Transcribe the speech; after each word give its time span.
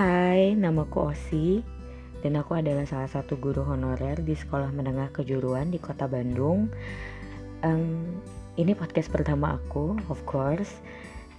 Hai, 0.00 0.56
namaku 0.56 1.12
Osi 1.12 1.60
dan 2.24 2.40
aku 2.40 2.56
adalah 2.56 2.88
salah 2.88 3.12
satu 3.12 3.36
guru 3.36 3.68
honorer 3.68 4.16
di 4.24 4.32
Sekolah 4.32 4.72
Menengah 4.72 5.12
Kejuruan 5.12 5.68
di 5.68 5.76
Kota 5.76 6.08
Bandung. 6.08 6.72
Um, 7.60 8.16
ini 8.56 8.72
podcast 8.72 9.12
pertama 9.12 9.60
aku, 9.60 10.00
of 10.08 10.16
course, 10.24 10.72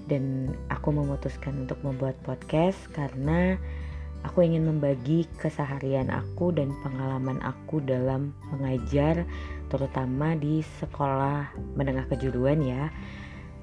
dan 0.05 0.53
aku 0.69 0.93
memutuskan 0.93 1.65
untuk 1.65 1.81
membuat 1.81 2.13
podcast 2.21 2.77
karena 2.93 3.57
aku 4.29 4.45
ingin 4.45 4.69
membagi 4.69 5.25
keseharian 5.41 6.13
aku 6.13 6.53
dan 6.53 6.69
pengalaman 6.85 7.41
aku 7.41 7.81
dalam 7.81 8.29
mengajar, 8.53 9.25
terutama 9.73 10.37
di 10.37 10.61
sekolah 10.77 11.49
menengah 11.73 12.05
kejuruan 12.13 12.61
ya 12.61 12.93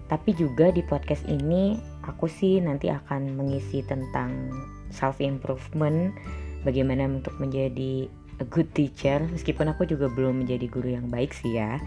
tapi 0.09 0.33
juga 0.33 0.73
di 0.73 0.81
podcast 0.81 1.21
ini 1.29 1.77
aku 2.09 2.33
sih 2.33 2.65
nanti 2.65 2.89
akan 2.89 3.37
mengisi 3.37 3.85
tentang 3.85 4.33
self 4.91 5.21
improvement 5.23 6.15
bagaimana 6.63 7.07
untuk 7.07 7.37
menjadi 7.39 8.09
a 8.39 8.47
good 8.47 8.71
teacher 8.75 9.23
meskipun 9.31 9.71
aku 9.71 9.87
juga 9.87 10.07
belum 10.11 10.47
menjadi 10.47 10.67
guru 10.71 10.95
yang 10.95 11.11
baik 11.11 11.35
sih 11.35 11.59
ya. 11.59 11.83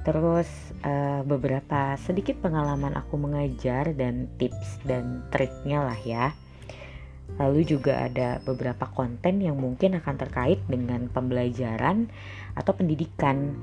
Terus 0.00 0.48
uh, 0.80 1.20
beberapa 1.28 1.92
sedikit 2.00 2.40
pengalaman 2.40 2.96
aku 2.96 3.20
mengajar 3.20 3.92
dan 3.92 4.32
tips 4.40 4.80
dan 4.88 5.28
triknya 5.28 5.84
lah 5.84 6.00
ya. 6.00 6.32
Lalu 7.36 7.68
juga 7.68 8.08
ada 8.08 8.40
beberapa 8.42 8.88
konten 8.90 9.44
yang 9.44 9.60
mungkin 9.60 10.00
akan 10.00 10.16
terkait 10.18 10.58
dengan 10.66 11.06
pembelajaran 11.12 12.08
atau 12.56 12.72
pendidikan. 12.74 13.54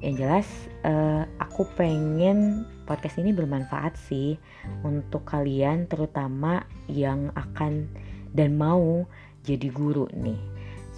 Yang 0.00 0.14
jelas 0.16 0.48
uh, 0.86 1.28
aku 1.36 1.68
pengen 1.76 2.64
podcast 2.88 3.20
ini 3.20 3.36
bermanfaat 3.36 4.00
sih 4.00 4.40
untuk 4.80 5.28
kalian 5.28 5.84
terutama 5.90 6.64
yang 6.88 7.28
akan 7.36 7.90
dan 8.36 8.56
mau 8.56 9.04
jadi 9.46 9.68
guru 9.72 10.06
nih 10.12 10.38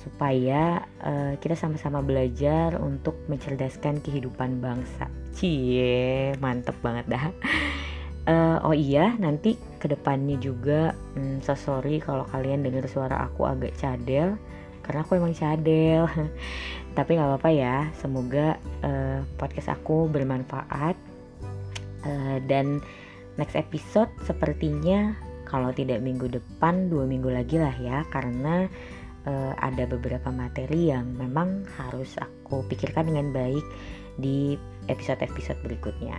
supaya 0.02 0.82
uh, 0.98 1.38
kita 1.38 1.54
sama-sama 1.54 2.02
belajar 2.02 2.74
untuk 2.82 3.14
mencerdaskan 3.30 4.02
kehidupan 4.02 4.58
bangsa. 4.58 5.06
Cie, 5.30 6.34
mantep 6.42 6.74
banget 6.82 7.06
dah. 7.06 7.30
Uh, 8.22 8.58
oh 8.66 8.74
iya, 8.74 9.14
nanti 9.18 9.54
ke 9.78 9.86
depannya 9.86 10.38
juga, 10.42 10.94
hmm, 11.14 11.42
so 11.42 11.54
sorry 11.54 12.02
kalau 12.02 12.26
kalian 12.30 12.66
dengar 12.66 12.86
suara 12.90 13.30
aku 13.30 13.46
agak 13.46 13.74
cadel 13.78 14.38
karena 14.82 15.00
aku 15.06 15.16
emang 15.16 15.32
cadel 15.32 16.10
tapi 16.98 17.16
nggak 17.16 17.28
apa-apa 17.30 17.50
ya 17.54 17.88
semoga 17.96 18.58
uh, 18.84 19.22
podcast 19.38 19.72
aku 19.72 20.10
bermanfaat 20.10 20.98
uh, 22.04 22.36
dan 22.50 22.82
next 23.38 23.56
episode 23.56 24.10
sepertinya 24.26 25.16
kalau 25.52 25.68
tidak 25.76 26.00
minggu 26.00 26.32
depan 26.32 26.88
dua 26.88 27.04
minggu 27.04 27.28
lagi 27.28 27.60
lah 27.60 27.76
ya 27.76 28.08
karena 28.08 28.64
uh, 29.28 29.52
ada 29.60 29.84
beberapa 29.84 30.32
materi 30.32 30.88
yang 30.88 31.12
memang 31.12 31.68
harus 31.76 32.16
aku 32.16 32.64
pikirkan 32.72 33.12
dengan 33.12 33.28
baik 33.36 33.64
di 34.16 34.56
episode-episode 34.88 35.60
berikutnya. 35.60 36.16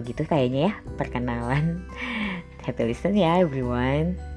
Begitu 0.00 0.24
kayaknya 0.24 0.72
ya 0.72 0.74
perkenalan. 0.96 1.84
Happy 2.64 2.88
listen 2.88 3.12
ya 3.12 3.42
everyone 3.42 4.31